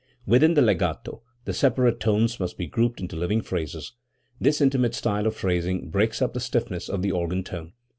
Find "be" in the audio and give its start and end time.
2.57-2.65